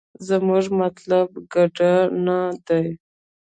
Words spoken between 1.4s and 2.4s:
ګډا نه